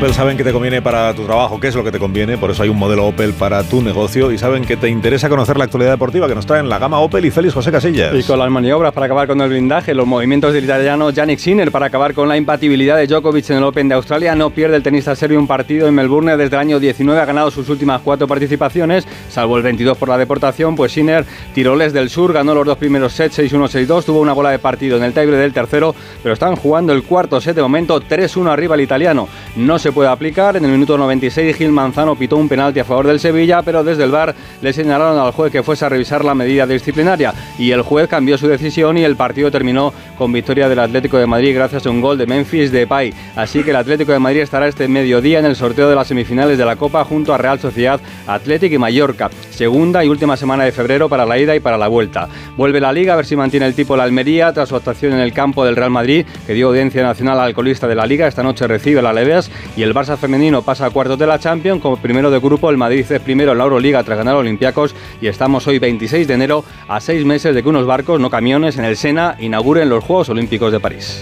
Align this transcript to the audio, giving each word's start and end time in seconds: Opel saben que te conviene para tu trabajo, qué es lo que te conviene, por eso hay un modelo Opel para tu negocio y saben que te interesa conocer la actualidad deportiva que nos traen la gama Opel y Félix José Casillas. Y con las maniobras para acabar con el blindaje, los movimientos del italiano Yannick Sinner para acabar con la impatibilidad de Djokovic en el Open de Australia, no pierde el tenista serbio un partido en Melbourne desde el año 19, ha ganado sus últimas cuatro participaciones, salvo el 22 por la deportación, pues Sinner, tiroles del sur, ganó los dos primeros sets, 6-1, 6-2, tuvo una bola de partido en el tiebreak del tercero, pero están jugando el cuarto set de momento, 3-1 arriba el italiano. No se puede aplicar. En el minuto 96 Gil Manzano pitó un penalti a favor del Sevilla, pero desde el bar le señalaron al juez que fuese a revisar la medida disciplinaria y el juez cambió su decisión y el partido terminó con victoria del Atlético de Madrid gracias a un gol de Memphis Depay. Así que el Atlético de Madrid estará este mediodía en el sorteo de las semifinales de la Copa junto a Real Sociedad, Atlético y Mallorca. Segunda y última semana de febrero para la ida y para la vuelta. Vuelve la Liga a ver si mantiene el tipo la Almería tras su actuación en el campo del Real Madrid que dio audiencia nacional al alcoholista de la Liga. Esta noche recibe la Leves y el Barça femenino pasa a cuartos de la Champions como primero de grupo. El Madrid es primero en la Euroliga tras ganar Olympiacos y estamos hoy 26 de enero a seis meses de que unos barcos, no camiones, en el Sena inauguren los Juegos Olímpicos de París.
Opel 0.00 0.14
saben 0.14 0.38
que 0.38 0.44
te 0.44 0.52
conviene 0.52 0.80
para 0.80 1.12
tu 1.12 1.26
trabajo, 1.26 1.60
qué 1.60 1.68
es 1.68 1.74
lo 1.74 1.84
que 1.84 1.92
te 1.92 1.98
conviene, 1.98 2.38
por 2.38 2.50
eso 2.50 2.62
hay 2.62 2.70
un 2.70 2.78
modelo 2.78 3.06
Opel 3.06 3.34
para 3.34 3.62
tu 3.64 3.82
negocio 3.82 4.32
y 4.32 4.38
saben 4.38 4.64
que 4.64 4.78
te 4.78 4.88
interesa 4.88 5.28
conocer 5.28 5.58
la 5.58 5.64
actualidad 5.64 5.90
deportiva 5.90 6.26
que 6.26 6.34
nos 6.34 6.46
traen 6.46 6.70
la 6.70 6.78
gama 6.78 7.00
Opel 7.00 7.26
y 7.26 7.30
Félix 7.30 7.52
José 7.52 7.70
Casillas. 7.70 8.14
Y 8.14 8.22
con 8.22 8.38
las 8.38 8.50
maniobras 8.50 8.94
para 8.94 9.04
acabar 9.04 9.28
con 9.28 9.38
el 9.42 9.50
blindaje, 9.50 9.92
los 9.92 10.06
movimientos 10.06 10.54
del 10.54 10.64
italiano 10.64 11.10
Yannick 11.10 11.38
Sinner 11.38 11.70
para 11.70 11.84
acabar 11.84 12.14
con 12.14 12.30
la 12.30 12.38
impatibilidad 12.38 12.96
de 12.96 13.08
Djokovic 13.08 13.50
en 13.50 13.58
el 13.58 13.64
Open 13.64 13.90
de 13.90 13.94
Australia, 13.94 14.34
no 14.34 14.48
pierde 14.48 14.76
el 14.76 14.82
tenista 14.82 15.14
serbio 15.14 15.38
un 15.38 15.46
partido 15.46 15.86
en 15.86 15.94
Melbourne 15.94 16.34
desde 16.34 16.56
el 16.56 16.60
año 16.60 16.80
19, 16.80 17.20
ha 17.20 17.26
ganado 17.26 17.50
sus 17.50 17.68
últimas 17.68 18.00
cuatro 18.00 18.26
participaciones, 18.26 19.06
salvo 19.28 19.58
el 19.58 19.62
22 19.62 19.98
por 19.98 20.08
la 20.08 20.16
deportación, 20.16 20.76
pues 20.76 20.92
Sinner, 20.92 21.26
tiroles 21.52 21.92
del 21.92 22.08
sur, 22.08 22.32
ganó 22.32 22.54
los 22.54 22.64
dos 22.64 22.78
primeros 22.78 23.12
sets, 23.12 23.38
6-1, 23.38 23.86
6-2, 23.86 24.04
tuvo 24.06 24.20
una 24.20 24.32
bola 24.32 24.48
de 24.48 24.58
partido 24.58 24.96
en 24.96 25.02
el 25.02 25.12
tiebreak 25.12 25.42
del 25.42 25.52
tercero, 25.52 25.94
pero 26.22 26.32
están 26.32 26.56
jugando 26.56 26.94
el 26.94 27.02
cuarto 27.02 27.38
set 27.38 27.54
de 27.54 27.60
momento, 27.60 28.00
3-1 28.00 28.50
arriba 28.50 28.76
el 28.76 28.80
italiano. 28.80 29.28
No 29.56 29.80
se 29.80 29.90
puede 29.90 30.08
aplicar. 30.08 30.56
En 30.56 30.64
el 30.64 30.70
minuto 30.70 30.96
96 30.96 31.56
Gil 31.56 31.72
Manzano 31.72 32.14
pitó 32.14 32.36
un 32.36 32.48
penalti 32.48 32.78
a 32.78 32.84
favor 32.84 33.06
del 33.06 33.18
Sevilla, 33.18 33.62
pero 33.62 33.82
desde 33.82 34.04
el 34.04 34.10
bar 34.12 34.34
le 34.62 34.72
señalaron 34.72 35.18
al 35.18 35.32
juez 35.32 35.50
que 35.50 35.62
fuese 35.62 35.84
a 35.84 35.88
revisar 35.88 36.24
la 36.24 36.34
medida 36.34 36.66
disciplinaria 36.66 37.34
y 37.58 37.72
el 37.72 37.82
juez 37.82 38.08
cambió 38.08 38.38
su 38.38 38.46
decisión 38.46 38.96
y 38.96 39.04
el 39.04 39.16
partido 39.16 39.50
terminó 39.50 39.92
con 40.16 40.32
victoria 40.32 40.68
del 40.68 40.78
Atlético 40.78 41.18
de 41.18 41.26
Madrid 41.26 41.54
gracias 41.54 41.84
a 41.84 41.90
un 41.90 42.00
gol 42.00 42.16
de 42.16 42.26
Memphis 42.26 42.70
Depay. 42.70 43.12
Así 43.34 43.64
que 43.64 43.70
el 43.70 43.76
Atlético 43.76 44.12
de 44.12 44.20
Madrid 44.20 44.40
estará 44.40 44.68
este 44.68 44.86
mediodía 44.86 45.40
en 45.40 45.46
el 45.46 45.56
sorteo 45.56 45.88
de 45.88 45.96
las 45.96 46.06
semifinales 46.06 46.56
de 46.56 46.64
la 46.64 46.76
Copa 46.76 47.04
junto 47.04 47.34
a 47.34 47.38
Real 47.38 47.58
Sociedad, 47.58 48.00
Atlético 48.28 48.76
y 48.76 48.78
Mallorca. 48.78 49.30
Segunda 49.50 50.04
y 50.04 50.08
última 50.08 50.36
semana 50.36 50.64
de 50.64 50.72
febrero 50.72 51.08
para 51.08 51.26
la 51.26 51.38
ida 51.38 51.56
y 51.56 51.60
para 51.60 51.76
la 51.76 51.88
vuelta. 51.88 52.28
Vuelve 52.56 52.80
la 52.80 52.92
Liga 52.92 53.14
a 53.14 53.16
ver 53.16 53.26
si 53.26 53.34
mantiene 53.34 53.66
el 53.66 53.74
tipo 53.74 53.96
la 53.96 54.04
Almería 54.04 54.52
tras 54.52 54.68
su 54.68 54.76
actuación 54.76 55.12
en 55.12 55.20
el 55.20 55.32
campo 55.32 55.64
del 55.64 55.76
Real 55.76 55.90
Madrid 55.90 56.24
que 56.46 56.54
dio 56.54 56.68
audiencia 56.68 57.02
nacional 57.02 57.40
al 57.40 57.46
alcoholista 57.46 57.88
de 57.88 57.96
la 57.96 58.06
Liga. 58.06 58.28
Esta 58.28 58.42
noche 58.42 58.66
recibe 58.66 59.02
la 59.02 59.12
Leves 59.12 59.39
y 59.76 59.82
el 59.82 59.94
Barça 59.94 60.16
femenino 60.16 60.62
pasa 60.62 60.86
a 60.86 60.90
cuartos 60.90 61.18
de 61.18 61.26
la 61.26 61.38
Champions 61.38 61.80
como 61.80 61.96
primero 61.96 62.30
de 62.30 62.38
grupo. 62.38 62.68
El 62.68 62.76
Madrid 62.76 63.06
es 63.08 63.20
primero 63.20 63.52
en 63.52 63.58
la 63.58 63.64
Euroliga 63.64 64.02
tras 64.02 64.18
ganar 64.18 64.34
Olympiacos 64.34 64.94
y 65.20 65.28
estamos 65.28 65.66
hoy 65.66 65.78
26 65.78 66.26
de 66.28 66.34
enero 66.34 66.64
a 66.88 67.00
seis 67.00 67.24
meses 67.24 67.54
de 67.54 67.62
que 67.62 67.68
unos 67.68 67.86
barcos, 67.86 68.20
no 68.20 68.28
camiones, 68.28 68.76
en 68.76 68.84
el 68.84 68.96
Sena 68.96 69.36
inauguren 69.38 69.88
los 69.88 70.04
Juegos 70.04 70.28
Olímpicos 70.28 70.72
de 70.72 70.80
París. 70.80 71.18